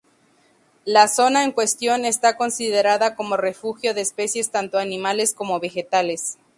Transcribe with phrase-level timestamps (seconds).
[0.83, 6.39] La zona en cuestión está considerada como refugio de especies tanto animales como vegetales.